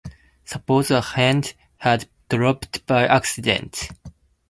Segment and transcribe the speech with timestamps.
[0.45, 3.89] Suppose a hand had dropped by accident!